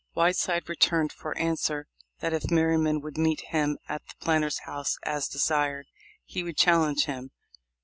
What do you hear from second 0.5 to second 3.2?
returned for answer that if Merry man would